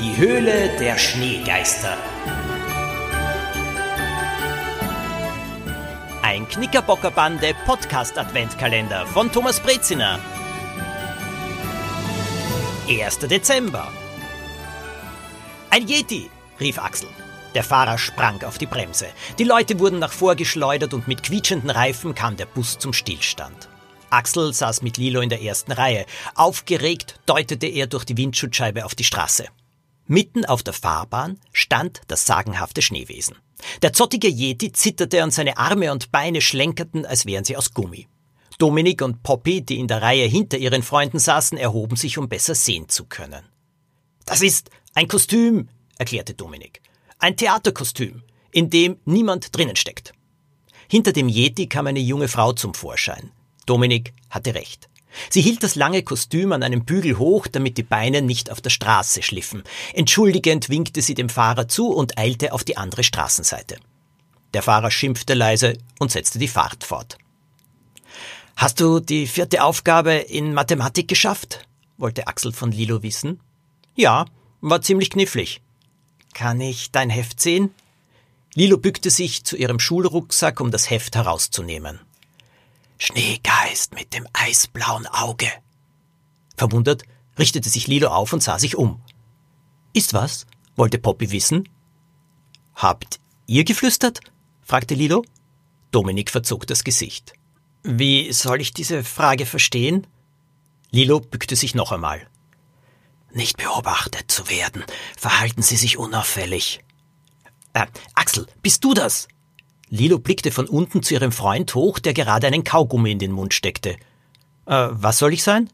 [0.00, 1.96] Die Höhle der Schneegeister.
[6.20, 10.18] Ein Knickerbockerbande Podcast Adventkalender von Thomas Breziner.
[12.88, 13.18] 1.
[13.20, 13.86] Dezember.
[15.70, 17.08] Ein Yeti, rief Axel.
[17.54, 19.06] Der Fahrer sprang auf die Bremse.
[19.38, 23.68] Die Leute wurden nach vorgeschleudert und mit quietschenden Reifen kam der Bus zum Stillstand.
[24.10, 26.04] Axel saß mit Lilo in der ersten Reihe.
[26.34, 29.46] Aufgeregt deutete er durch die Windschutzscheibe auf die Straße.
[30.06, 33.36] Mitten auf der Fahrbahn stand das sagenhafte Schneewesen.
[33.82, 38.06] Der zottige Yeti zitterte und seine Arme und Beine schlenkerten, als wären sie aus Gummi.
[38.58, 42.54] Dominik und Poppy, die in der Reihe hinter ihren Freunden saßen, erhoben sich, um besser
[42.54, 43.44] sehen zu können.
[44.26, 45.68] Das ist ein Kostüm,
[45.98, 46.80] erklärte Dominik.
[47.18, 50.12] Ein Theaterkostüm, in dem niemand drinnen steckt.
[50.88, 53.30] Hinter dem Yeti kam eine junge Frau zum Vorschein.
[53.66, 54.88] Dominik hatte recht.
[55.30, 58.70] Sie hielt das lange Kostüm an einem Bügel hoch, damit die Beine nicht auf der
[58.70, 59.62] Straße schliffen.
[59.92, 63.76] Entschuldigend winkte sie dem Fahrer zu und eilte auf die andere Straßenseite.
[64.54, 67.18] Der Fahrer schimpfte leise und setzte die Fahrt fort.
[68.56, 71.66] Hast du die vierte Aufgabe in Mathematik geschafft?
[71.96, 73.40] wollte Axel von Lilo wissen.
[73.94, 74.26] Ja,
[74.60, 75.60] war ziemlich knifflig.
[76.34, 77.70] Kann ich dein Heft sehen?
[78.54, 82.00] Lilo bückte sich zu ihrem Schulrucksack, um das Heft herauszunehmen.
[83.04, 85.52] Schneegeist mit dem eisblauen Auge.
[86.56, 87.02] Verwundert
[87.38, 89.02] richtete sich Lilo auf und sah sich um.
[89.92, 90.46] Ist was?
[90.74, 91.68] wollte Poppy wissen.
[92.74, 94.20] Habt ihr geflüstert?
[94.62, 95.22] fragte Lilo.
[95.90, 97.34] Dominik verzog das Gesicht.
[97.82, 100.06] Wie soll ich diese Frage verstehen?
[100.90, 102.26] Lilo bückte sich noch einmal.
[103.34, 104.82] Nicht beobachtet zu werden,
[105.14, 106.82] verhalten Sie sich unauffällig.
[107.74, 109.28] Äh, Axel, bist du das?
[109.94, 113.54] Lilo blickte von unten zu ihrem Freund hoch, der gerade einen Kaugummi in den Mund
[113.54, 113.90] steckte.
[114.66, 115.70] Äh, was soll ich sein?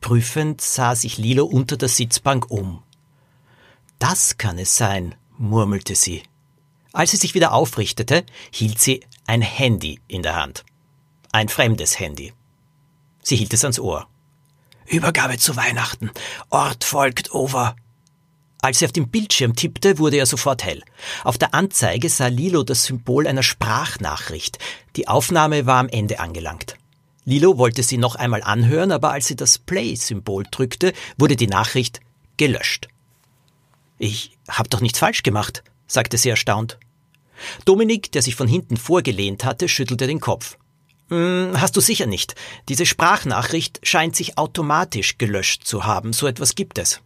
[0.00, 2.84] Prüfend sah sich Lilo unter der Sitzbank um.
[3.98, 6.22] Das kann es sein, murmelte sie.
[6.92, 10.64] Als sie sich wieder aufrichtete, hielt sie ein Handy in der Hand.
[11.32, 12.32] Ein fremdes Handy.
[13.20, 14.06] Sie hielt es ans Ohr.
[14.86, 16.12] Übergabe zu Weihnachten.
[16.50, 17.74] Ort folgt over.
[18.64, 20.82] Als sie auf dem Bildschirm tippte, wurde er sofort hell.
[21.22, 24.58] Auf der Anzeige sah Lilo das Symbol einer Sprachnachricht.
[24.96, 26.76] Die Aufnahme war am Ende angelangt.
[27.26, 32.00] Lilo wollte sie noch einmal anhören, aber als sie das Play-Symbol drückte, wurde die Nachricht
[32.38, 32.88] gelöscht.
[33.98, 36.78] Ich hab doch nichts falsch gemacht, sagte sie erstaunt.
[37.66, 40.56] Dominik, der sich von hinten vorgelehnt hatte, schüttelte den Kopf.
[41.10, 42.34] Hm, hast du sicher nicht.
[42.70, 46.14] Diese Sprachnachricht scheint sich automatisch gelöscht zu haben.
[46.14, 47.02] So etwas gibt es.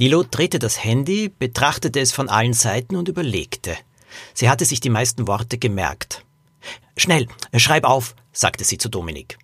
[0.00, 3.76] Lilo drehte das Handy, betrachtete es von allen Seiten und überlegte.
[4.32, 6.24] Sie hatte sich die meisten Worte gemerkt.
[6.96, 7.26] Schnell,
[7.56, 9.38] schreib auf, sagte sie zu Dominik.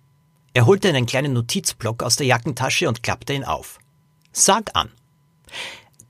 [0.53, 3.79] Er holte einen kleinen Notizblock aus der Jackentasche und klappte ihn auf.
[4.31, 4.89] Sag an.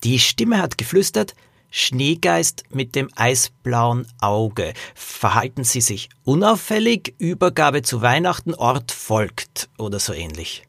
[0.03, 1.33] Die Stimme hat geflüstert,
[1.72, 4.75] Schneegeist mit dem eisblauen Auge.
[4.94, 10.67] Verhalten Sie sich unauffällig, Übergabe zu Weihnachten, Ort folgt oder so ähnlich.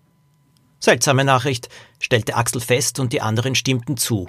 [0.80, 4.28] Seltsame Nachricht, stellte Axel fest und die anderen stimmten zu.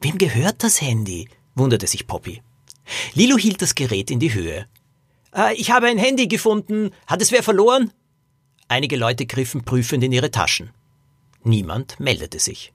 [0.00, 1.28] Wem gehört das Handy?
[1.54, 2.42] wunderte sich Poppy.
[3.14, 4.66] Lilo hielt das Gerät in die Höhe.
[5.34, 6.90] Äh, ich habe ein Handy gefunden.
[7.06, 7.92] Hat es wer verloren?
[8.68, 10.70] Einige Leute griffen prüfend in ihre Taschen.
[11.44, 12.72] Niemand meldete sich.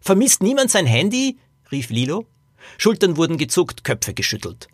[0.00, 1.38] Vermisst niemand sein Handy?
[1.70, 2.26] rief Lilo.
[2.76, 4.68] Schultern wurden gezuckt, Köpfe geschüttelt.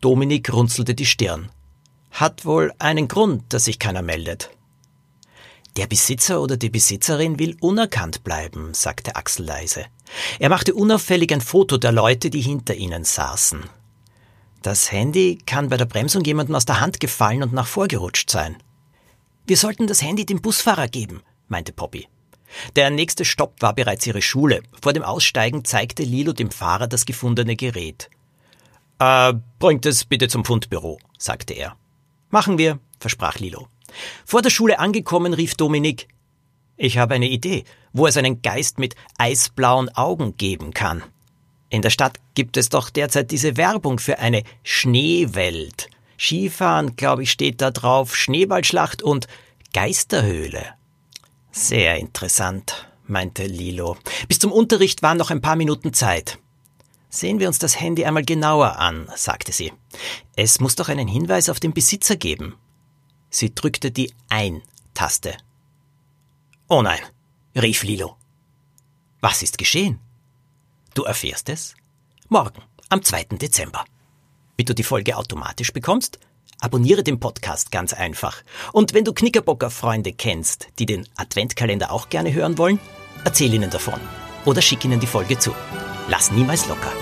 [0.00, 1.50] Dominik runzelte die Stirn.
[2.10, 4.50] Hat wohl einen Grund, dass sich keiner meldet.
[5.76, 9.86] Der Besitzer oder die Besitzerin will unerkannt bleiben, sagte Axel leise.
[10.38, 13.64] Er machte unauffällig ein Foto der Leute, die hinter ihnen saßen.
[14.62, 18.56] Das Handy kann bei der Bremsung jemandem aus der Hand gefallen und nach vorgerutscht sein.
[19.46, 22.08] Wir sollten das Handy dem Busfahrer geben, meinte Poppy.
[22.76, 24.62] Der nächste Stopp war bereits ihre Schule.
[24.80, 28.10] Vor dem Aussteigen zeigte Lilo dem Fahrer das gefundene Gerät.
[29.00, 31.76] Äh, bringt es bitte zum Fundbüro, sagte er.
[32.30, 33.68] Machen wir, versprach Lilo.
[34.24, 36.08] Vor der Schule angekommen, rief Dominik
[36.76, 41.02] Ich habe eine Idee, wo es einen Geist mit eisblauen Augen geben kann.
[41.70, 45.88] In der Stadt gibt es doch derzeit diese Werbung für eine Schneewelt.
[46.18, 49.26] Skifahren, glaube ich, steht da drauf, Schneeballschlacht und
[49.72, 50.74] Geisterhöhle.
[51.50, 53.96] Sehr interessant, meinte Lilo.
[54.28, 56.38] Bis zum Unterricht waren noch ein paar Minuten Zeit.
[57.08, 59.72] Sehen wir uns das Handy einmal genauer an, sagte sie.
[60.34, 62.56] Es muss doch einen Hinweis auf den Besitzer geben.
[63.34, 65.36] Sie drückte die Ein-Taste.
[66.68, 67.00] Oh nein,
[67.56, 68.16] rief Lilo.
[69.20, 69.98] Was ist geschehen?
[70.94, 71.74] Du erfährst es
[72.28, 73.24] morgen, am 2.
[73.42, 73.84] Dezember.
[74.56, 76.20] Wie du die Folge automatisch bekommst,
[76.60, 78.40] abonniere den Podcast ganz einfach.
[78.72, 82.78] Und wenn du Knickerbocker Freunde kennst, die den Adventkalender auch gerne hören wollen,
[83.24, 83.98] erzähl ihnen davon.
[84.44, 85.52] oder schick ihnen die Folge zu.
[86.06, 86.92] Lass niemals locker.